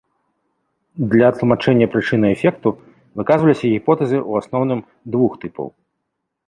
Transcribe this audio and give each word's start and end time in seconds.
Для 1.11 1.27
тлумачэння 1.35 1.87
прычыны 1.97 2.27
эфекту 2.37 2.69
выказваліся 3.21 3.65
гіпотэзы 3.77 4.17
ў 4.29 4.43
асноўным 4.43 4.79
двух 5.17 5.31
тыпаў. 5.45 5.67